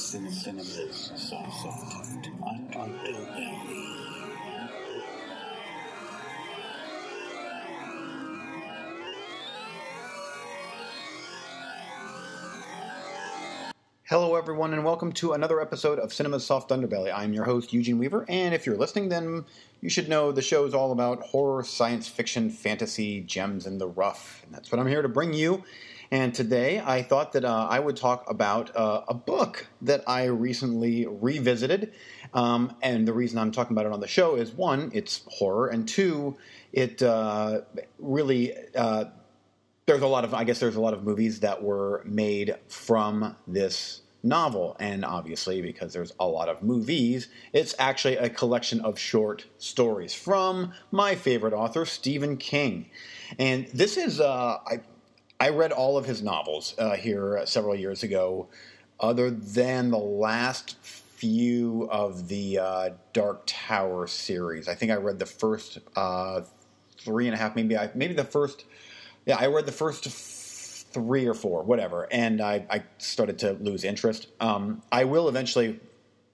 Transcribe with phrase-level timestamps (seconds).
[0.00, 1.62] Cinemas Soft
[2.74, 3.20] Underbelly.
[14.08, 17.12] Hello, everyone, and welcome to another episode of Cinema's Soft Underbelly.
[17.14, 19.44] I'm your host, Eugene Weaver, and if you're listening, then
[19.82, 23.88] you should know the show is all about horror, science fiction, fantasy, gems in the
[23.88, 24.42] rough.
[24.46, 25.62] And that's what I'm here to bring you.
[26.12, 30.24] And today I thought that uh, I would talk about uh, a book that I
[30.24, 31.92] recently revisited.
[32.34, 35.68] Um, and the reason I'm talking about it on the show is one, it's horror,
[35.68, 36.36] and two,
[36.72, 37.60] it uh,
[37.98, 39.04] really uh,
[39.86, 43.36] there's a lot of I guess there's a lot of movies that were made from
[43.46, 48.98] this novel and obviously because there's a lot of movies it's actually a collection of
[48.98, 52.90] short stories from my favorite author Stephen King
[53.38, 54.80] and this is uh, I
[55.40, 58.48] I read all of his novels uh, here several years ago
[59.00, 65.18] other than the last few of the uh, Dark Tower series I think I read
[65.18, 66.42] the first uh,
[66.98, 68.64] three and a half maybe I maybe the first
[69.26, 70.04] yeah, I read the first
[70.92, 74.28] three or four, whatever, and I, I started to lose interest.
[74.40, 75.78] Um, I will eventually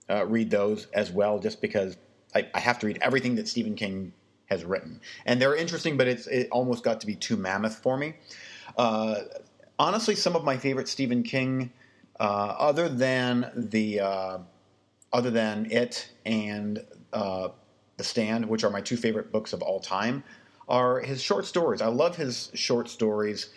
[0.09, 1.97] uh, read those as well, just because
[2.35, 4.13] I, I, have to read everything that Stephen King
[4.47, 7.97] has written, and they're interesting, but it's it almost got to be too mammoth for
[7.97, 8.15] me.
[8.77, 9.17] Uh,
[9.79, 11.73] honestly, some of my favorite Stephen King,
[12.19, 14.39] uh, other than the uh,
[15.13, 17.49] other than it and uh,
[17.97, 20.25] The Stand, which are my two favorite books of all time
[20.69, 21.81] are his short stories.
[21.81, 23.51] I love his short stories.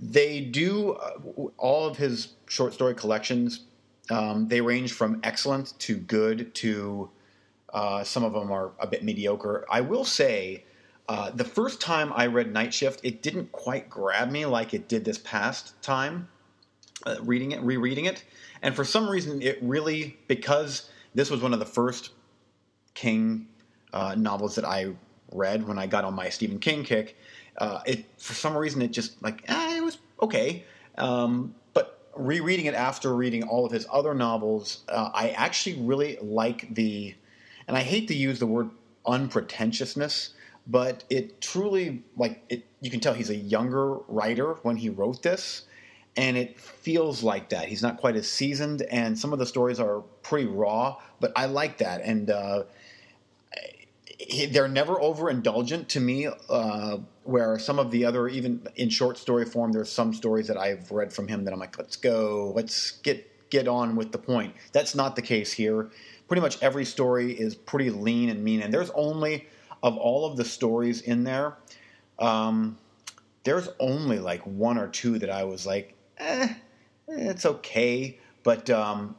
[0.00, 1.18] They do uh,
[1.56, 3.64] all of his short story collections.
[4.10, 7.10] Um, they range from excellent to good to
[7.72, 9.66] uh, some of them are a bit mediocre.
[9.68, 10.64] I will say,
[11.08, 14.88] uh, the first time I read Night Shift, it didn't quite grab me like it
[14.88, 16.28] did this past time,
[17.06, 18.24] uh, reading it, rereading it.
[18.62, 22.10] And for some reason, it really, because this was one of the first
[22.94, 23.48] King
[23.92, 24.94] uh, novels that I
[25.32, 27.16] read when I got on my Stephen King kick.
[27.58, 30.64] Uh, it for some reason it just like eh, it was okay,
[30.98, 36.18] um, but rereading it after reading all of his other novels, uh, I actually really
[36.20, 37.14] like the,
[37.68, 38.70] and I hate to use the word
[39.06, 40.34] unpretentiousness,
[40.66, 42.64] but it truly like it.
[42.80, 45.62] You can tell he's a younger writer when he wrote this,
[46.16, 47.68] and it feels like that.
[47.68, 51.46] He's not quite as seasoned, and some of the stories are pretty raw, but I
[51.46, 52.30] like that and.
[52.30, 52.64] Uh,
[54.50, 56.28] they're never overindulgent to me.
[56.48, 60.56] Uh, where some of the other, even in short story form, there's some stories that
[60.56, 64.18] I've read from him that I'm like, let's go, let's get get on with the
[64.18, 64.54] point.
[64.72, 65.90] That's not the case here.
[66.28, 69.48] Pretty much every story is pretty lean and mean, and there's only
[69.84, 71.58] of all of the stories in there.
[72.18, 72.78] Um,
[73.44, 76.54] there's only like one or two that I was like, eh,
[77.06, 78.18] it's okay.
[78.42, 79.14] But um,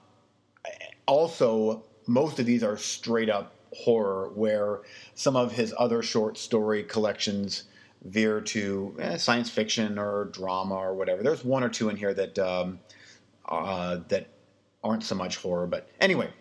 [1.05, 4.79] also, most of these are straight up horror, where
[5.13, 7.65] some of his other short story collections
[8.03, 11.21] veer to eh, science fiction or drama or whatever.
[11.21, 12.79] There's one or two in here that um,
[13.47, 14.29] uh, that
[14.83, 16.31] aren't so much horror, but anyway.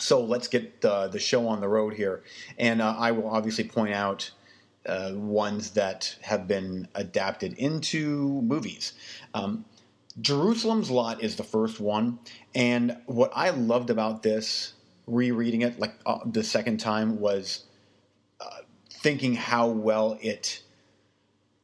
[0.00, 2.22] So let's get uh, the show on the road here,
[2.58, 4.30] and uh, I will obviously point out
[4.86, 8.94] uh, ones that have been adapted into movies.
[9.34, 9.64] Um,
[10.20, 12.18] Jerusalem's Lot is the first one,
[12.54, 14.74] and what I loved about this
[15.06, 17.64] rereading it like uh, the second time was
[18.40, 20.62] uh, thinking how well it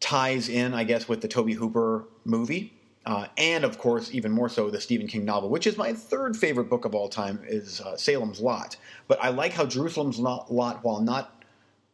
[0.00, 2.75] ties in, I guess, with the Tobe Hooper movie.
[3.06, 6.37] Uh, and of course, even more so, the Stephen King novel, which is my third
[6.37, 8.77] favorite book of all time, is uh, Salem's Lot.
[9.06, 11.45] But I like how Jerusalem's Lot, while not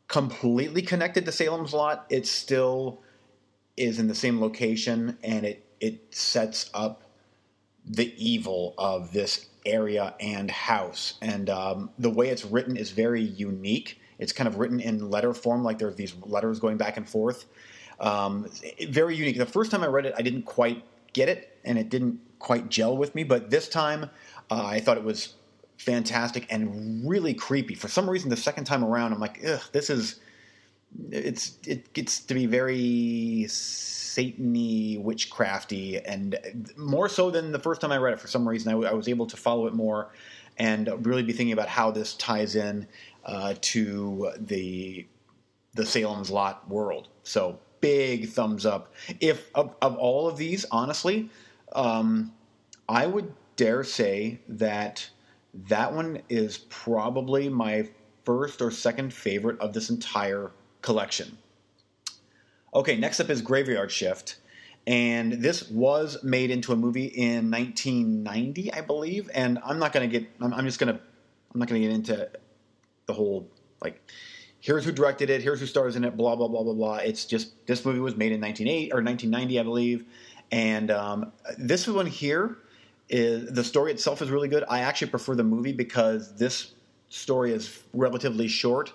[0.09, 3.03] completely connected to Salem's Lot, it still
[3.77, 7.03] is in the same location, and it it sets up
[7.85, 11.15] the evil of this area and house.
[11.21, 14.01] And um, the way it's written is very unique.
[14.19, 17.47] It's kind of written in letter form, like there's these letters going back and forth.
[17.99, 18.49] Um,
[18.89, 19.37] very unique.
[19.37, 22.69] The first time I read it, I didn't quite get it, and it didn't quite
[22.69, 23.25] gel with me.
[23.25, 24.11] But this time,
[24.51, 25.35] uh, I thought it was
[25.79, 27.75] fantastic and really creepy.
[27.75, 30.21] For some reason, the second time around, I'm like, ugh, this is.
[31.11, 36.39] It's it gets to be very satany, witchcrafty, and
[36.77, 38.21] more so than the first time I read it.
[38.21, 40.13] For some reason, I, w- I was able to follow it more
[40.59, 42.87] and really be thinking about how this ties in
[43.25, 45.07] uh, to the
[45.75, 47.09] the Salem's Lot world.
[47.23, 48.95] So big thumbs up.
[49.21, 51.29] If of, of all of these, honestly,
[51.75, 52.33] um,
[52.89, 55.07] I would dare say that
[55.69, 57.87] that one is probably my
[58.25, 61.37] first or second favorite of this entire collection.
[62.75, 64.37] Okay, next up is Graveyard Shift.
[64.87, 69.31] And this was made into a movie in 1990, I believe.
[69.35, 70.29] And I'm not going to get.
[70.41, 71.01] I'm, I'm just going to.
[71.55, 72.31] I'm not going to get into
[73.07, 73.49] the whole
[73.81, 74.01] like.
[74.63, 75.43] Here's who directed it.
[75.43, 76.17] Here's who stars in it.
[76.17, 76.97] Blah blah blah blah blah.
[76.99, 80.05] It's just this movie was made in 1980 or 1990, I believe.
[80.53, 82.59] And um, this one here
[83.09, 84.63] is the story itself is really good.
[84.71, 86.75] I actually prefer the movie because this
[87.09, 88.93] story is relatively short,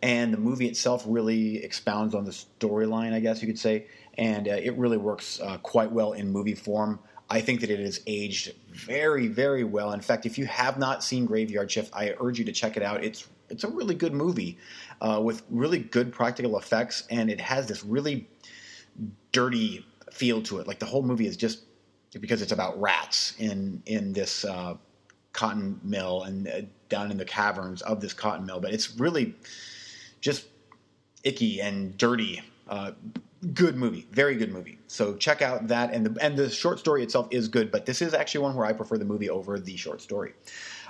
[0.00, 3.12] and the movie itself really expounds on the storyline.
[3.12, 6.54] I guess you could say, and uh, it really works uh, quite well in movie
[6.54, 6.98] form.
[7.28, 9.92] I think that it is aged very, very well.
[9.92, 12.82] In fact, if you have not seen Graveyard Shift, I urge you to check it
[12.82, 13.04] out.
[13.04, 14.58] It's it's a really good movie
[15.00, 18.28] uh, with really good practical effects, and it has this really
[19.32, 20.66] dirty feel to it.
[20.66, 21.64] Like the whole movie is just
[22.18, 24.74] because it's about rats in in this uh,
[25.32, 28.60] cotton mill and uh, down in the caverns of this cotton mill.
[28.60, 29.34] But it's really
[30.20, 30.46] just
[31.22, 32.42] icky and dirty.
[32.68, 32.92] Uh,
[33.54, 34.78] good movie, very good movie.
[34.86, 37.70] So check out that, and the and the short story itself is good.
[37.70, 40.34] But this is actually one where I prefer the movie over the short story.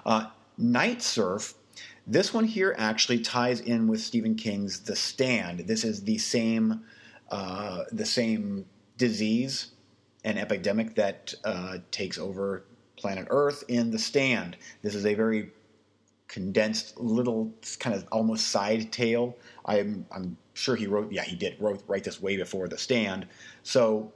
[0.05, 0.27] Uh,
[0.59, 1.55] Night Surf.
[2.07, 5.61] This one here actually ties in with Stephen King's The Stand.
[5.61, 6.83] This is the same
[7.31, 8.67] uh, the same
[8.99, 9.69] disease
[10.25, 12.65] and epidemic that uh, takes over
[12.97, 14.57] planet Earth in The Stand.
[14.83, 15.51] This is a very
[16.29, 19.37] condensed little kind of almost side tale.
[19.67, 23.27] I'm I'm sure he wrote yeah he did wrote write this way before The Stand.
[23.63, 24.13] So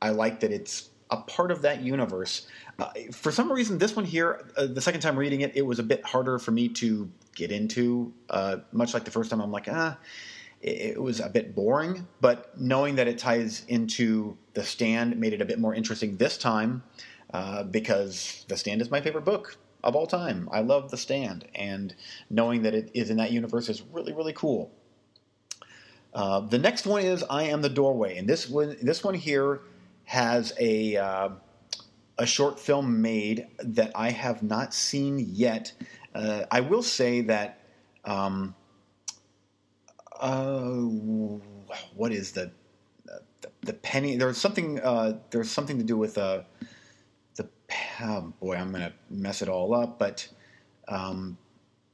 [0.00, 2.46] I like that it's a part of that universe.
[2.78, 5.78] Uh, for some reason, this one here, uh, the second time reading it, it was
[5.78, 8.12] a bit harder for me to get into.
[8.30, 9.96] Uh, much like the first time, I'm like ah
[10.64, 15.42] it was a bit boring, but knowing that it ties into The Stand made it
[15.42, 16.82] a bit more interesting this time
[17.34, 20.48] uh, because The Stand is my favorite book of all time.
[20.50, 21.94] I love The Stand, and
[22.30, 24.72] knowing that it is in that universe is really, really cool.
[26.14, 29.60] Uh, the next one is I Am the Doorway, and this one, this one here
[30.04, 31.28] has a uh,
[32.18, 35.72] a short film made that I have not seen yet.
[36.14, 37.60] Uh, I will say that.
[38.04, 38.54] Um,
[40.20, 40.70] uh,
[41.94, 42.52] what is the,
[43.04, 44.16] the, the penny?
[44.16, 44.80] There's something.
[44.80, 46.42] Uh, there's something to do with uh,
[47.36, 47.48] the.
[48.00, 49.98] Oh boy, I'm gonna mess it all up.
[49.98, 50.28] But
[50.86, 51.36] um,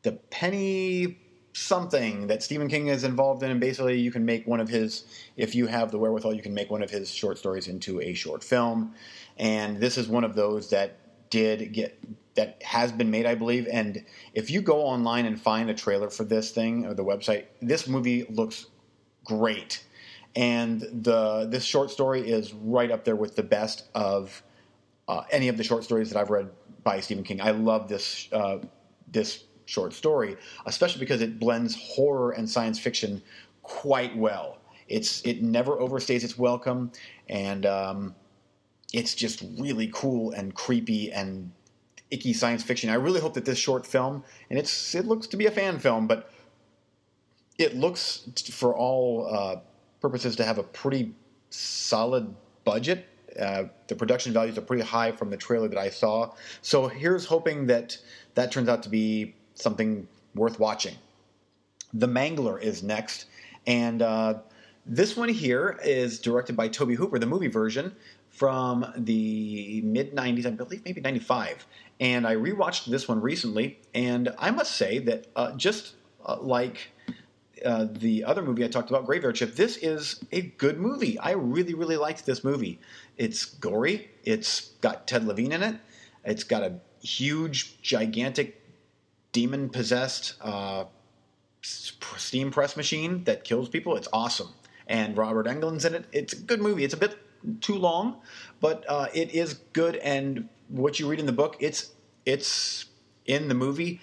[0.02, 1.18] the penny
[1.52, 5.04] something that Stephen King is involved in, and basically you can make one of his.
[5.36, 8.14] If you have the wherewithal, you can make one of his short stories into a
[8.14, 8.94] short film.
[9.36, 10.98] And this is one of those that
[11.30, 11.98] did get
[12.34, 13.66] that has been made, I believe.
[13.70, 14.04] And
[14.34, 17.88] if you go online and find a trailer for this thing or the website, this
[17.88, 18.66] movie looks
[19.24, 19.84] great.
[20.36, 24.42] And the this short story is right up there with the best of
[25.08, 26.50] uh, any of the short stories that I've read
[26.84, 27.40] by Stephen King.
[27.40, 28.58] I love this uh,
[29.10, 30.36] this short story,
[30.66, 33.22] especially because it blends horror and science fiction
[33.62, 34.58] quite well.
[34.88, 36.90] It's it never overstays its welcome,
[37.28, 38.14] and um,
[38.92, 41.52] it's just really cool and creepy and
[42.10, 42.90] icky science fiction.
[42.90, 45.78] I really hope that this short film, and it's it looks to be a fan
[45.78, 46.32] film, but
[47.56, 49.56] it looks for all uh,
[50.00, 51.14] purposes to have a pretty
[51.50, 52.34] solid
[52.64, 53.06] budget.
[53.38, 56.32] Uh, the production values are pretty high from the trailer that I saw.
[56.62, 57.96] So here's hoping that
[58.34, 60.94] that turns out to be something worth watching.
[61.92, 63.26] The Mangler is next,
[63.66, 64.34] and uh,
[64.86, 67.94] this one here is directed by Tobe Hooper, the movie version
[68.30, 71.66] from the mid 90s, I believe maybe 95.
[71.98, 75.94] And I rewatched this one recently, and I must say that uh, just
[76.24, 76.92] uh, like
[77.64, 81.18] uh, the other movie I talked about, Graveyard Shift, this is a good movie.
[81.18, 82.80] I really, really liked this movie.
[83.18, 85.76] It's gory, it's got Ted Levine in it,
[86.24, 88.59] it's got a huge, gigantic,
[89.32, 90.84] demon possessed uh,
[91.62, 93.96] steam press machine that kills people.
[93.96, 94.48] It's awesome.
[94.86, 96.04] And Robert Englund's in it.
[96.12, 96.84] It's a good movie.
[96.84, 97.16] It's a bit
[97.60, 98.20] too long,
[98.60, 99.96] but uh, it is good.
[99.96, 101.92] And what you read in the book, it's
[102.26, 102.86] it's
[103.26, 104.00] in the movie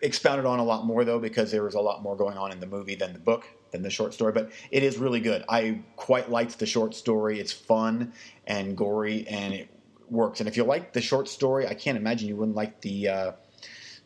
[0.00, 2.60] expounded on a lot more though because there was a lot more going on in
[2.60, 5.80] the movie than the book than the short story but it is really good i
[5.96, 8.12] quite liked the short story it's fun
[8.46, 9.68] and gory and it
[10.08, 13.08] works and if you like the short story i can't imagine you wouldn't like the
[13.08, 13.32] uh,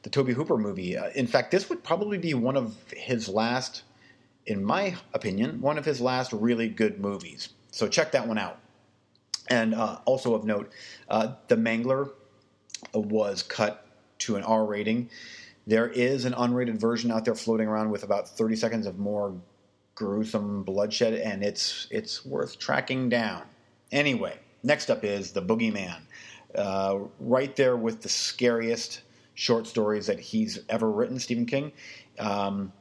[0.03, 3.83] the Tobe hooper movie uh, in fact this would probably be one of his last
[4.47, 8.59] in my opinion one of his last really good movies so check that one out
[9.49, 10.73] and uh, also of note,
[11.09, 12.11] uh, the Mangler
[12.95, 13.87] was cut
[14.21, 15.11] to an R rating.
[15.67, 19.35] There is an unrated version out there floating around with about 30 seconds of more
[19.95, 23.43] gruesome bloodshed, and it's it's worth tracking down.
[23.91, 26.01] Anyway, next up is the Boogeyman,
[26.55, 29.03] uh, right there with the scariest
[29.35, 31.73] short stories that he's ever written, Stephen King.
[32.19, 32.73] Um,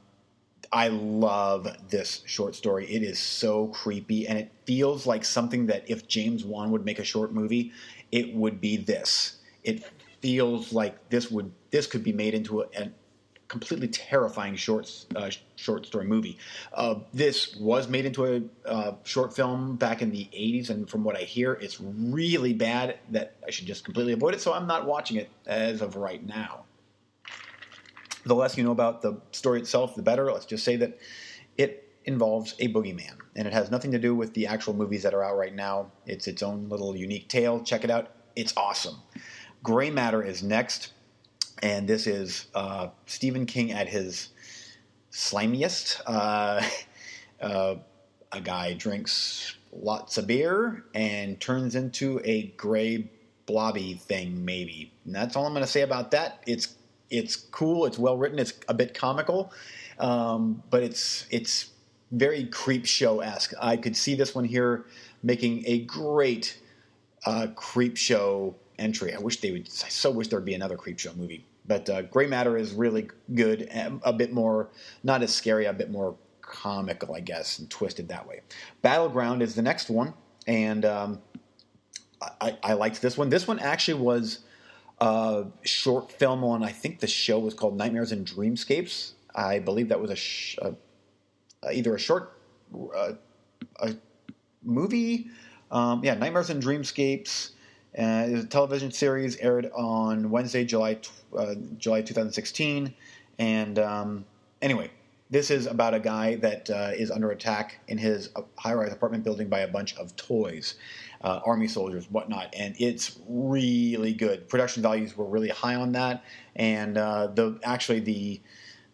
[0.71, 2.85] I love this short story.
[2.85, 6.99] It is so creepy, and it feels like something that if James Wan would make
[6.99, 7.73] a short movie,
[8.11, 9.37] it would be this.
[9.63, 9.83] It
[10.21, 12.91] feels like this would this could be made into a, a
[13.51, 16.37] completely terrifying short uh, short story movie.
[16.73, 21.03] Uh, this was made into a uh, short film back in the '80s, and from
[21.03, 22.97] what I hear, it's really bad.
[23.09, 24.41] That I should just completely avoid it.
[24.41, 26.63] So I'm not watching it as of right now
[28.25, 30.31] the less you know about the story itself, the better.
[30.31, 30.99] Let's just say that
[31.57, 35.13] it involves a boogeyman, and it has nothing to do with the actual movies that
[35.13, 35.91] are out right now.
[36.05, 37.61] It's its own little unique tale.
[37.63, 38.09] Check it out.
[38.35, 38.95] It's awesome.
[39.63, 40.93] Gray Matter is next,
[41.61, 44.29] and this is uh, Stephen King at his
[45.11, 46.01] slimiest.
[46.05, 46.61] Uh,
[47.41, 47.75] uh,
[48.31, 53.09] a guy drinks lots of beer and turns into a gray
[53.45, 54.91] blobby thing, maybe.
[55.05, 56.43] And that's all I'm going to say about that.
[56.47, 56.75] It's
[57.09, 57.85] it's cool.
[57.85, 58.39] It's well written.
[58.39, 59.51] It's a bit comical,
[59.99, 61.71] um, but it's it's
[62.11, 63.53] very Creepshow esque.
[63.61, 64.85] I could see this one here
[65.21, 66.57] making a great
[67.25, 69.13] uh, Creepshow entry.
[69.13, 69.67] I wish they would.
[69.67, 71.45] I so wish there'd be another Creepshow movie.
[71.65, 73.69] But uh, Gray Matter is really good.
[74.03, 74.69] A bit more,
[75.03, 75.65] not as scary.
[75.65, 78.41] A bit more comical, I guess, and twisted that way.
[78.81, 80.13] Battleground is the next one,
[80.47, 81.21] and um,
[82.41, 83.29] I, I liked this one.
[83.29, 84.39] This one actually was
[84.99, 86.63] a short film on.
[86.63, 89.13] I think the show was called Nightmares and Dreamscapes.
[89.33, 90.71] I believe that was a, sh- uh,
[91.71, 92.37] either a short
[92.95, 93.13] uh,
[93.79, 93.95] a
[94.63, 95.27] movie.
[95.71, 97.51] Um, yeah, Nightmares and Dreamscapes.
[97.97, 100.99] Uh, it was a television series aired on Wednesday, July
[101.37, 102.93] uh, July 2016.
[103.39, 104.25] And um,
[104.61, 104.91] anyway,
[105.29, 109.49] this is about a guy that uh, is under attack in his high-rise apartment building
[109.49, 110.75] by a bunch of toys
[111.23, 114.49] uh, army soldiers, whatnot, and it's really good.
[114.49, 116.23] Production values were really high on that,
[116.55, 118.41] and uh, the actually the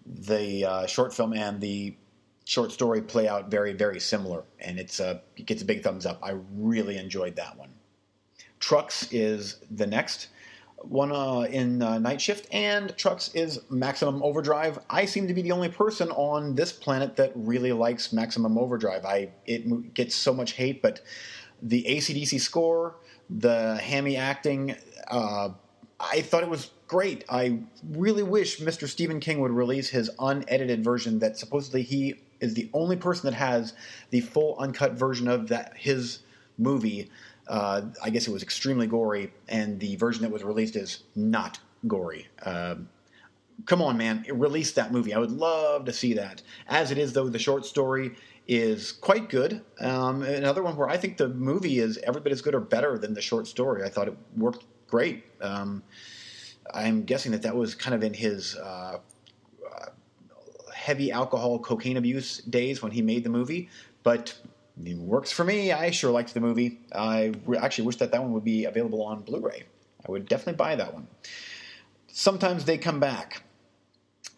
[0.05, 1.95] the uh, short film and the
[2.45, 6.05] short story play out very very similar, and it's uh, it gets a big thumbs
[6.05, 6.19] up.
[6.21, 7.69] I really enjoyed that one.
[8.59, 10.29] Trucks is the next
[10.77, 14.79] one uh, in uh, Night Shift, and Trucks is Maximum Overdrive.
[14.89, 19.05] I seem to be the only person on this planet that really likes Maximum Overdrive.
[19.05, 21.01] I it gets so much hate, but
[21.61, 22.95] the ACDC score,
[23.29, 24.75] the hammy acting.
[25.07, 25.49] Uh,
[25.99, 27.25] I thought it was great.
[27.27, 27.59] I
[27.89, 28.87] really wish Mr.
[28.87, 33.35] Stephen King would release his unedited version that supposedly he is the only person that
[33.35, 33.73] has
[34.11, 36.19] the full uncut version of that his
[36.57, 37.09] movie.
[37.47, 41.59] Uh, I guess it was extremely gory, and the version that was released is not
[41.87, 42.27] gory.
[42.41, 42.75] Uh,
[43.65, 45.13] come on, man, release that movie.
[45.13, 46.41] I would love to see that.
[46.67, 48.15] As it is, though, the short story
[48.47, 49.61] is quite good.
[49.79, 52.97] Um, another one where I think the movie is every bit as good or better
[52.97, 53.83] than the short story.
[53.83, 55.25] I thought it worked great.
[55.41, 55.83] Um,
[56.73, 59.85] I'm guessing that that was kind of in his uh, uh,
[60.73, 63.69] heavy alcohol, cocaine abuse days when he made the movie,
[64.03, 64.37] but
[64.85, 65.71] works for me.
[65.71, 66.79] I sure liked the movie.
[66.93, 69.63] I actually wish that that one would be available on Blu-ray.
[70.07, 71.07] I would definitely buy that one.
[72.07, 73.43] Sometimes they come back.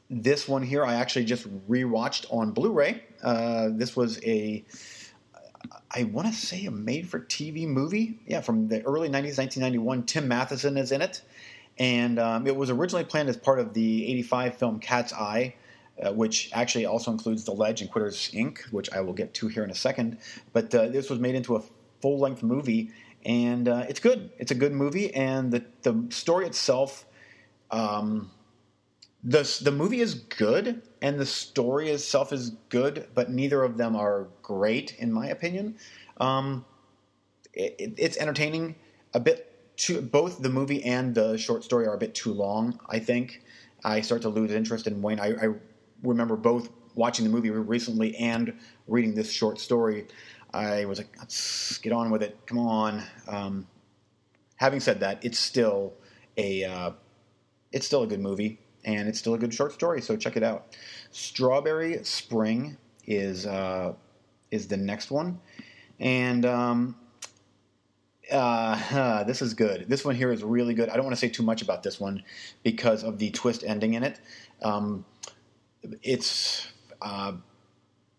[0.10, 3.04] This one here, I actually just rewatched on Blu-ray.
[3.22, 4.66] Uh, this was a,
[5.94, 8.20] I want to say a made-for-TV movie.
[8.26, 10.04] Yeah, from the early '90s, 1991.
[10.04, 11.22] Tim Matheson is in it,
[11.78, 15.56] and um, it was originally planned as part of the '85 film Cat's Eye.
[16.02, 19.48] Uh, which actually also includes The Ledge and Quitters Inc., which I will get to
[19.48, 20.18] here in a second.
[20.54, 21.62] But uh, this was made into a
[22.02, 22.92] full length movie,
[23.26, 24.32] and uh, it's good.
[24.38, 27.06] It's a good movie, and the, the story itself
[27.72, 28.32] um,
[29.24, 33.96] the the movie is good and the story itself is good, but neither of them
[33.96, 35.76] are great in my opinion.
[36.18, 36.66] Um,
[37.54, 38.76] it, it's entertaining
[39.14, 39.46] a bit.
[39.76, 42.82] Too, both the movie and the short story are a bit too long.
[42.90, 43.42] I think
[43.82, 45.22] I start to lose interest in Wayne.
[45.22, 45.54] I, I
[46.04, 48.54] remember both watching the movie recently and
[48.88, 50.08] reading this short story.
[50.54, 52.38] I was like, let's get on with it.
[52.46, 53.04] Come on.
[53.28, 53.68] Um,
[54.56, 55.94] having said that, it's still
[56.38, 56.92] a uh,
[57.72, 60.02] it's still a good movie and it's still a good short story.
[60.02, 60.76] So check it out.
[61.12, 63.94] Strawberry Spring is uh,
[64.52, 65.40] is the next one,
[66.00, 66.96] and um,
[68.32, 69.88] uh, this is good.
[69.88, 70.90] This one here is really good.
[70.90, 72.24] I don't want to say too much about this one
[72.64, 74.20] because of the twist ending in it.
[74.62, 75.06] Um,
[76.02, 76.72] it's
[77.02, 77.34] uh,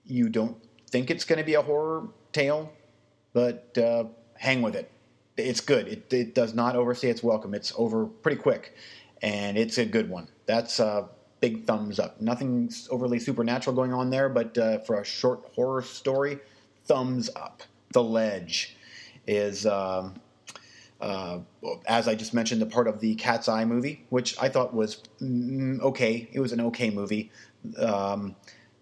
[0.07, 0.57] you don't
[0.91, 2.73] think it's going to be a horror tale,
[3.33, 4.05] but uh,
[4.37, 4.91] hang with it.
[5.37, 5.89] It's good.
[5.89, 7.55] It, it does not overstay its welcome.
[7.55, 8.75] It's over pretty quick,
[9.23, 11.09] and it's a good one that's a
[11.41, 12.21] big thumbs up.
[12.21, 16.41] Nothing overly supernatural going on there, but uh, for a short horror story,
[16.87, 17.63] thumbs up.
[17.93, 18.77] The Ledge
[19.29, 20.15] is, um,
[21.01, 21.39] uh,
[21.87, 25.03] as I just mentioned, a part of the Cat's Eye movie, which I thought was
[25.23, 26.29] mm, okay.
[26.33, 27.31] It was an okay movie.
[27.79, 28.37] Um,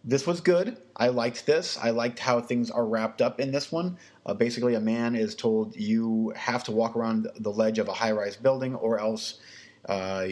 [0.04, 0.78] this was good.
[0.96, 1.76] I liked this.
[1.76, 3.98] I liked how things are wrapped up in this one.
[4.24, 7.92] Uh, basically, a man is told you have to walk around the ledge of a
[7.92, 9.38] high rise building or else
[9.88, 10.26] uh,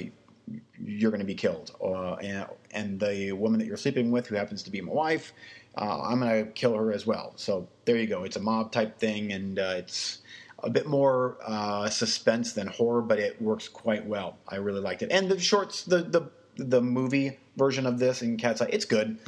[0.82, 1.72] you're going to be killed.
[1.82, 5.32] Uh, and, and, the woman that you're sleeping with, who happens to be my wife,
[5.76, 7.32] uh, I'm going to kill her as well.
[7.36, 8.24] So there you go.
[8.24, 10.18] It's a mob type thing, and uh, it's
[10.62, 14.38] a bit more uh, suspense than horror, but it works quite well.
[14.48, 15.10] I really liked it.
[15.10, 19.18] And the shorts, the the the movie version of this in Cat's Eye, it's good.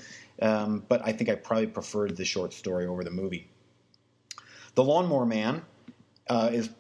[0.40, 3.49] Um, but I think I probably preferred the short story over the movie.
[4.75, 5.62] The Lawnmower Man
[6.28, 6.70] uh, is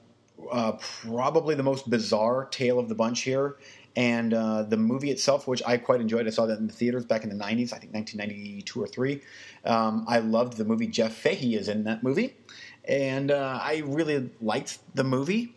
[0.52, 3.56] uh, probably the most bizarre tale of the bunch here.
[3.96, 7.04] And uh, the movie itself, which I quite enjoyed, I saw that in the theaters
[7.04, 9.20] back in the 90s, I think 1992 or 3.
[9.64, 10.86] Um, I loved the movie.
[10.86, 12.36] Jeff Fahey is in that movie.
[12.84, 15.54] And uh, I really liked the movie.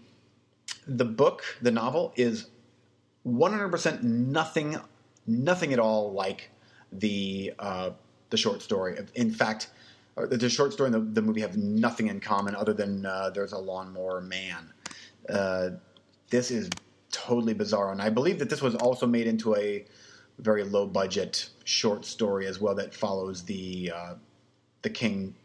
[0.88, 2.48] The book, the novel, is
[3.26, 4.78] 100% nothing,
[5.28, 6.52] nothing at all like
[6.92, 7.92] the uh,
[8.30, 8.98] the short story.
[9.16, 9.70] In fact,
[10.16, 13.52] the short story and the, the, movie have nothing in common other than uh, there's
[13.52, 14.72] a lawnmower man.
[15.30, 15.70] Uh,
[16.30, 16.70] this is
[17.12, 19.86] totally bizarre, and I believe that this was also made into a
[20.40, 24.14] very low budget short story as well that follows the uh,
[24.82, 25.36] the King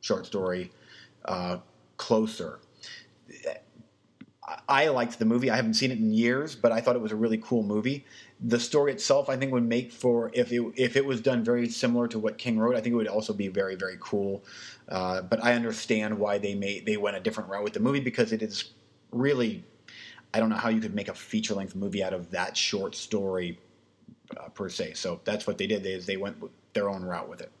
[0.00, 0.70] short story
[1.24, 1.58] uh,
[1.96, 2.58] closer.
[4.68, 5.50] I liked the movie.
[5.50, 8.04] I haven't seen it in years, but I thought it was a really cool movie
[8.42, 11.68] the story itself, I think, would make for if it if it was done very
[11.68, 12.74] similar to what King wrote.
[12.74, 14.42] I think it would also be very very cool.
[14.88, 18.00] Uh, but I understand why they made they went a different route with the movie
[18.00, 18.70] because it is
[19.12, 19.64] really
[20.34, 22.94] I don't know how you could make a feature length movie out of that short
[22.96, 23.58] story
[24.36, 24.94] uh, per se.
[24.94, 25.84] So that's what they did.
[25.84, 26.36] They they went
[26.72, 27.52] their own route with it.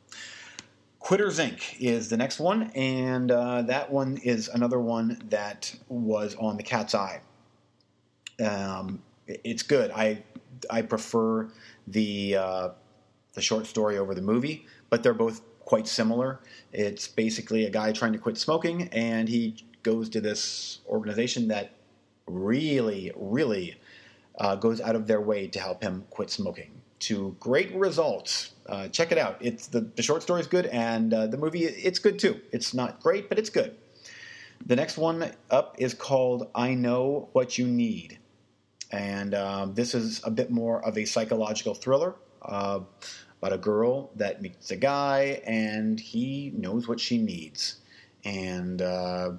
[1.02, 1.80] Quitters Inc.
[1.80, 6.62] is the next one, and uh, that one is another one that was on the
[6.62, 7.20] Cat's Eye.
[8.40, 9.90] Um, it's good.
[9.90, 10.22] I
[10.70, 11.50] I prefer
[11.88, 12.68] the uh,
[13.32, 16.38] the short story over the movie, but they're both quite similar.
[16.72, 21.72] It's basically a guy trying to quit smoking, and he goes to this organization that
[22.28, 23.74] really, really
[24.38, 26.80] uh, goes out of their way to help him quit smoking.
[27.00, 28.51] To great results.
[28.72, 29.36] Uh, check it out.
[29.40, 32.40] It's the, the short story is good, and uh, the movie it's good too.
[32.52, 33.76] It's not great, but it's good.
[34.64, 38.18] The next one up is called "I Know What You Need."
[38.90, 42.80] And um, this is a bit more of a psychological thriller uh,
[43.40, 47.80] about a girl that meets a guy and he knows what she needs.
[48.24, 49.32] And uh,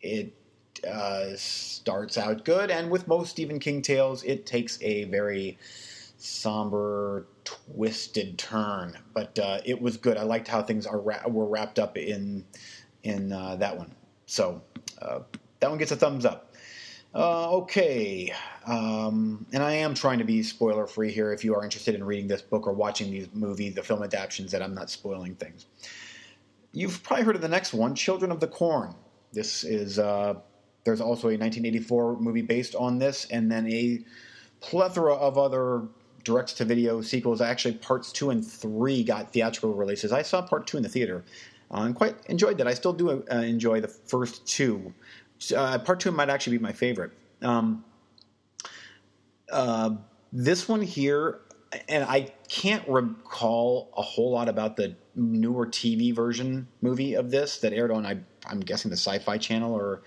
[0.00, 0.34] it
[0.88, 2.70] uh, starts out good.
[2.70, 5.58] And with most Stephen King tales, it takes a very
[6.18, 8.98] somber, twisted turn.
[9.14, 10.16] But uh, it was good.
[10.16, 12.44] I liked how things are ra- were wrapped up in
[13.02, 13.94] in uh, that one.
[14.26, 14.62] So
[15.00, 15.20] uh,
[15.60, 16.54] that one gets a thumbs up.
[17.14, 18.32] Uh, okay,
[18.66, 21.30] um, and I am trying to be spoiler free here.
[21.30, 24.50] If you are interested in reading this book or watching these movies, the film adaptations,
[24.52, 25.66] that I'm not spoiling things.
[26.72, 28.94] You've probably heard of the next one, Children of the Corn.
[29.30, 30.34] This is uh,
[30.84, 34.00] there's also a 1984 movie based on this, and then a
[34.60, 35.82] plethora of other
[36.24, 37.40] direct to video sequels.
[37.40, 40.12] Actually, parts two and three got theatrical releases.
[40.12, 41.24] I saw part two in the theater
[41.70, 42.66] uh, and quite enjoyed that.
[42.66, 44.92] I still do uh, enjoy the first two
[45.50, 47.10] uh, part two might actually be my favorite.
[47.40, 47.84] Um,
[49.50, 49.96] uh,
[50.32, 51.40] this one here,
[51.88, 57.58] and I can't recall a whole lot about the newer TV version movie of this
[57.58, 58.18] that aired on, I,
[58.50, 60.02] am guessing, the Sci Fi channel or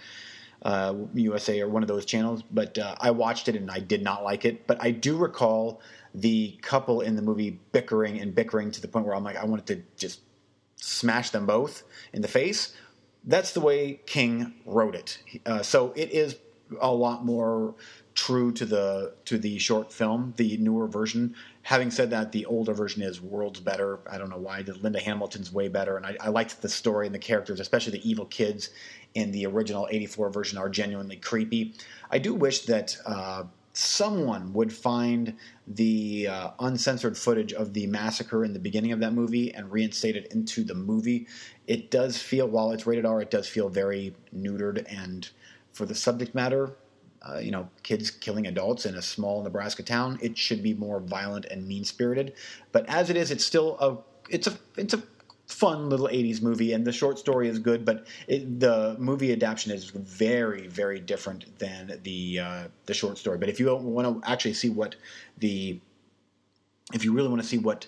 [0.61, 2.43] uh, USA or one of those channels.
[2.49, 4.65] But uh, I watched it and I did not like it.
[4.65, 5.81] But I do recall
[6.21, 9.45] the couple in the movie bickering and bickering to the point where I'm like, I
[9.45, 10.21] wanted to just
[10.77, 12.73] smash them both in the face
[13.25, 15.19] that's the way King wrote it.
[15.45, 16.37] Uh, so it is
[16.81, 17.75] a lot more
[18.13, 21.35] true to the to the short film, the newer version.
[21.63, 23.99] Having said that, the older version is worlds better.
[24.09, 24.61] I don't know why.
[24.61, 27.93] The Linda Hamilton's way better, and I, I liked the story and the characters, especially
[27.93, 28.69] the evil kids
[29.15, 31.73] in the original '84 version are genuinely creepy.
[32.09, 32.97] I do wish that.
[33.05, 33.45] Uh,
[33.77, 35.35] someone would find
[35.67, 40.15] the uh, uncensored footage of the massacre in the beginning of that movie and reinstate
[40.15, 41.27] it into the movie.
[41.67, 44.85] It does feel, while it's rated R, it does feel very neutered.
[44.87, 45.27] And
[45.73, 46.71] for the subject matter,
[47.21, 51.01] uh, you know, kids killing adults in a small Nebraska town, it should be more
[51.01, 52.33] violent and mean spirited.
[52.71, 53.97] But as it is, it's still a
[54.29, 55.03] it's a it's a
[55.47, 59.71] fun little 80s movie and the short story is good but it, the movie adaptation
[59.71, 63.37] is very very different than the uh, the short story.
[63.37, 64.95] But if you want to actually see what
[65.37, 65.79] the
[66.93, 67.87] if you really want to see what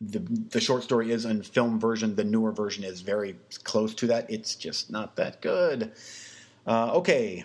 [0.00, 4.06] the the short story is in film version the newer version is very close to
[4.06, 5.92] that it's just not that good.
[6.66, 7.44] Uh, okay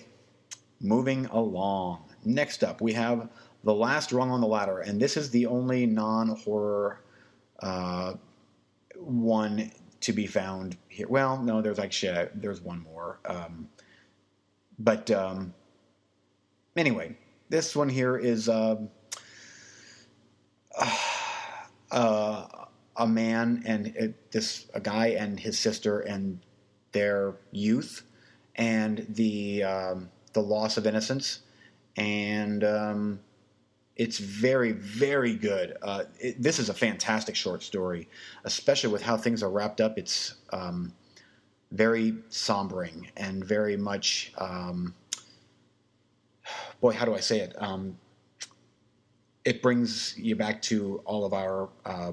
[0.79, 2.03] moving along.
[2.23, 3.29] Next up we have
[3.63, 7.01] the last rung on the ladder and this is the only non-horror
[7.59, 8.13] uh,
[9.01, 11.07] one to be found here.
[11.07, 12.39] Well, no, there's like shit.
[12.39, 13.19] There's one more.
[13.25, 13.69] Um,
[14.79, 15.53] but um,
[16.75, 17.17] anyway,
[17.49, 18.89] this one here is um,
[21.91, 22.47] uh,
[22.95, 26.39] a man and it, this a guy and his sister and
[26.91, 28.03] their youth
[28.55, 31.41] and the um, the loss of innocence
[31.97, 33.19] and um,
[33.95, 35.77] it's very very good.
[35.81, 38.07] Uh, it, this is a fantastic short story,
[38.43, 39.97] especially with how things are wrapped up.
[39.97, 40.93] It's um,
[41.71, 44.93] very sombering and very much um,
[46.81, 47.97] boy how do I say it um,
[49.45, 52.11] it brings you back to all of our uh,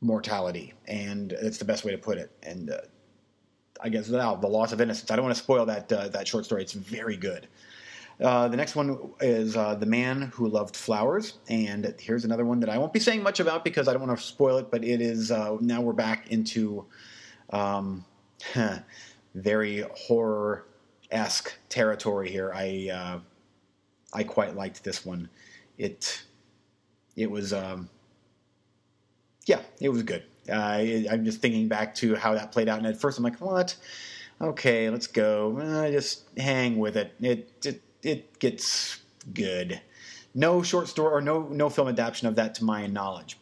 [0.00, 2.30] mortality, and it's the best way to put it.
[2.42, 2.78] And uh,
[3.82, 5.10] I guess now the loss of innocence.
[5.10, 6.62] I don't want to spoil that uh, that short story.
[6.62, 7.48] It's very good.
[8.20, 11.38] Uh, the next one is uh, The Man Who Loved Flowers.
[11.48, 14.18] And here's another one that I won't be saying much about because I don't want
[14.18, 16.84] to spoil it, but it is uh, now we're back into
[17.50, 18.04] um,
[19.34, 20.66] very horror
[21.10, 22.52] esque territory here.
[22.54, 23.20] I, uh,
[24.12, 25.30] I quite liked this one.
[25.78, 26.22] It,
[27.16, 27.88] it was, um,
[29.46, 30.24] yeah, it was good.
[30.52, 32.78] I'm just thinking back to how that played out.
[32.78, 33.76] And at first I'm like, what?
[34.42, 35.88] Okay, let's go.
[35.90, 37.14] Just hang with it.
[37.20, 39.00] It, it it gets
[39.34, 39.80] good.
[40.34, 43.38] No short story or no no film adaptation of that to my knowledge.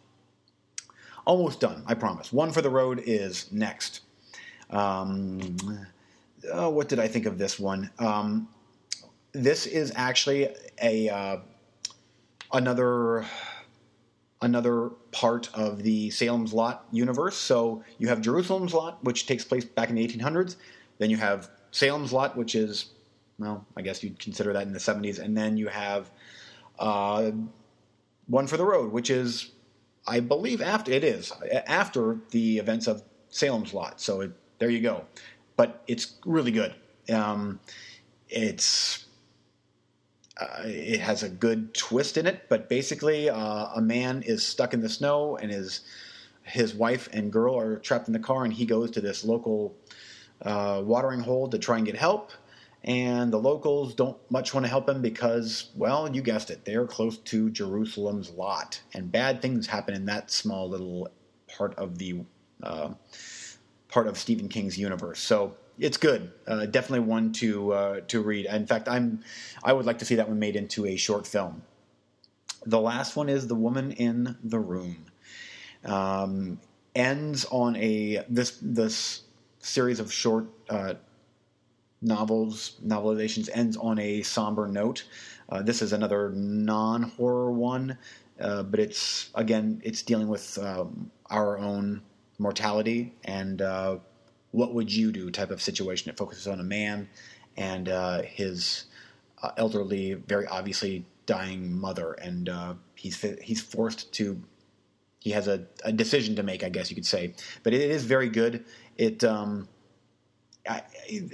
[1.26, 2.32] Almost done, I promise.
[2.32, 4.00] One for the road is next.
[4.70, 5.56] Um,
[6.52, 7.90] oh, what did I think of this one?
[7.98, 8.48] Um,
[9.32, 10.48] this is actually
[10.82, 11.36] a uh,
[12.52, 13.26] another
[14.40, 17.36] another part of the Salem's Lot universe.
[17.36, 20.56] So you have Jerusalem's Lot, which takes place back in the 1800s.
[20.98, 22.92] Then you have Salem's Lot, which is
[23.38, 25.18] well, I guess you'd consider that in the 70s.
[25.18, 26.10] And then you have
[26.78, 27.30] uh,
[28.26, 29.52] One for the Road, which is,
[30.06, 31.32] I believe, after it is
[31.66, 34.00] after the events of Salem's Lot.
[34.00, 35.04] So it, there you go.
[35.56, 36.74] But it's really good.
[37.12, 37.60] Um,
[38.28, 39.06] it's
[40.40, 44.72] uh, it has a good twist in it, but basically, uh, a man is stuck
[44.72, 45.80] in the snow, and his
[46.44, 49.74] his wife and girl are trapped in the car, and he goes to this local
[50.42, 52.30] uh, watering hole to try and get help
[52.88, 56.86] and the locals don't much want to help him because, well, you guessed it, they're
[56.86, 61.08] close to Jerusalem's lot, and bad things happen in that small little
[61.54, 62.22] part of the
[62.62, 62.94] uh,
[63.88, 65.20] part of Stephen King's universe.
[65.20, 68.46] So it's good, uh, definitely one to uh, to read.
[68.46, 69.22] In fact, I'm
[69.62, 71.62] I would like to see that one made into a short film.
[72.64, 75.04] The last one is The Woman in the Room.
[75.84, 76.58] Um,
[76.94, 79.22] ends on a this this
[79.60, 80.94] series of short uh,
[82.00, 85.04] novels novelizations ends on a somber note.
[85.48, 87.98] Uh, this is another non-horror one,
[88.40, 92.02] uh, but it's again it's dealing with um, our own
[92.38, 93.96] mortality and uh,
[94.52, 96.10] what would you do type of situation.
[96.10, 97.08] It focuses on a man
[97.56, 98.84] and uh, his
[99.42, 104.40] uh, elderly, very obviously dying mother, and uh, he's he's forced to.
[105.20, 107.34] He has a, a, decision to make, I guess you could say,
[107.64, 108.64] but it is very good.
[108.96, 109.68] It um,
[110.68, 110.82] I,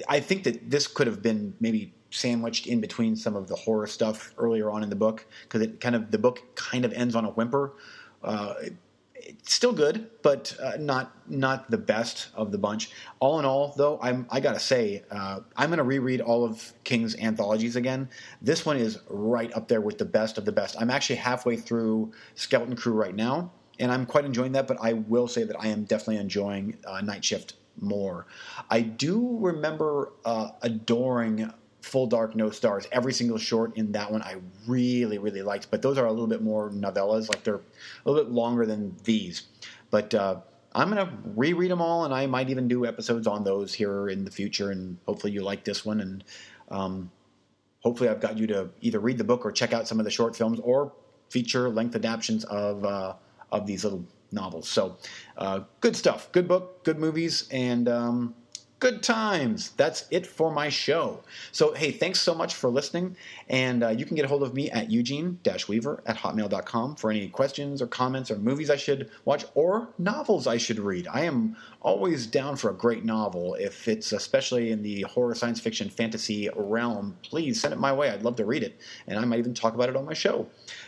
[0.09, 3.87] I think that this could have been maybe sandwiched in between some of the horror
[3.87, 7.15] stuff earlier on in the book because it kind of the book kind of ends
[7.15, 7.75] on a whimper.
[8.23, 8.55] Uh,
[9.27, 12.91] it's still good, but uh, not not the best of the bunch.
[13.21, 17.17] All in all, though, I'm I gotta say uh, I'm gonna reread all of King's
[17.17, 18.09] anthologies again.
[18.43, 20.77] This one is right up there with the best of the best.
[20.79, 24.69] I'm actually halfway through Skeleton Crew right now, and I'm quite enjoying that.
[24.69, 28.27] But I will say that I am definitely enjoying uh, Night Shift more.
[28.71, 32.87] I do remember uh, adoring Full Dark No Stars.
[32.93, 35.71] Every single short in that one I really, really liked.
[35.71, 38.97] But those are a little bit more novellas, like they're a little bit longer than
[39.05, 39.43] these.
[39.91, 40.41] But uh,
[40.75, 44.09] I'm going to reread them all, and I might even do episodes on those here
[44.09, 44.71] in the future.
[44.71, 46.01] And hopefully you like this one.
[46.01, 46.25] And
[46.71, 47.11] um,
[47.81, 50.11] hopefully I've got you to either read the book or check out some of the
[50.11, 50.93] short films or
[51.31, 53.15] feature length adaptations of uh,
[53.53, 54.69] of these little novels.
[54.69, 54.99] So,
[55.39, 56.31] uh, good stuff.
[56.33, 58.35] Good book, good movies, and um,
[58.85, 59.71] good times.
[59.79, 61.21] That's it for my show.
[61.53, 63.17] So, hey, thanks so much for listening.
[63.49, 67.11] And uh, you can get a hold of me at eugene weaver at hotmail.com for
[67.11, 71.09] any questions or comments or movies I should watch or novels I should read.
[71.11, 73.55] I am always down for a great novel.
[73.55, 78.11] If it's especially in the horror, science fiction, fantasy realm, please send it my way.
[78.11, 78.79] I'd love to read it.
[79.07, 80.47] And I might even talk about it on my show.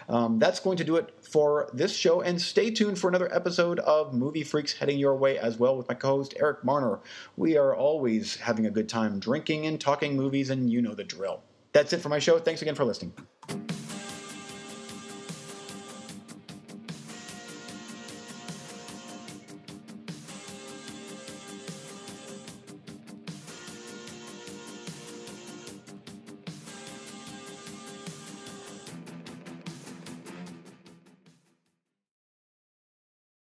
[0.09, 2.23] Um, that's going to do it for this show.
[2.23, 5.89] And stay tuned for another episode of Movie Freaks heading your way as well with
[5.89, 7.01] my co host, Eric Marner.
[7.37, 11.05] We are always having a good time drinking and talking movies, and you know the
[11.05, 11.43] drill.
[11.73, 12.39] That's it for my show.
[12.39, 13.13] Thanks again for listening.